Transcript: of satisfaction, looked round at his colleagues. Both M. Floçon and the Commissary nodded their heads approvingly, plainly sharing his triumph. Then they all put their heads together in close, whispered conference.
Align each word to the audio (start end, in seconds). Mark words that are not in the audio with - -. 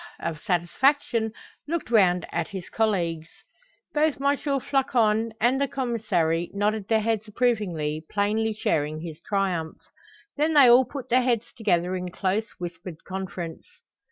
of 0.19 0.41
satisfaction, 0.43 1.31
looked 1.67 1.91
round 1.91 2.25
at 2.31 2.47
his 2.47 2.69
colleagues. 2.69 3.27
Both 3.93 4.15
M. 4.19 4.35
Floçon 4.35 5.29
and 5.39 5.61
the 5.61 5.67
Commissary 5.67 6.49
nodded 6.55 6.87
their 6.87 7.01
heads 7.01 7.27
approvingly, 7.27 8.03
plainly 8.09 8.51
sharing 8.55 9.01
his 9.01 9.21
triumph. 9.21 9.77
Then 10.37 10.55
they 10.55 10.67
all 10.67 10.85
put 10.85 11.09
their 11.09 11.21
heads 11.21 11.53
together 11.55 11.95
in 11.95 12.09
close, 12.09 12.49
whispered 12.57 13.03
conference. 13.03 13.67